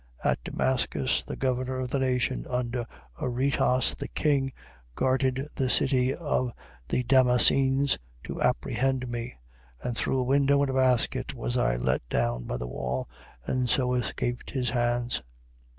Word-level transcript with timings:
11:32. 0.25 0.31
At 0.31 0.43
Damascus, 0.43 1.23
the 1.25 1.35
governor 1.35 1.79
of 1.79 1.89
the 1.91 1.99
nation 1.99 2.47
under 2.49 2.87
Aretas 3.21 3.93
the 3.93 4.07
king, 4.07 4.51
guarded 4.95 5.47
the 5.53 5.69
city 5.69 6.11
of 6.11 6.51
the 6.89 7.03
Damascenes, 7.03 7.99
to 8.23 8.41
apprehend 8.41 9.07
me. 9.07 9.35
11:33. 9.83 9.87
And 9.87 9.95
through 9.95 10.17
a 10.17 10.23
window 10.23 10.63
in 10.63 10.69
a 10.69 10.73
basket 10.73 11.35
was 11.35 11.55
I 11.55 11.75
let 11.75 12.01
down 12.09 12.45
by 12.45 12.57
the 12.57 12.65
wall: 12.65 13.07
and 13.45 13.69
so 13.69 13.93
escaped 13.93 14.49
his 14.49 14.71
hands. 14.71 15.21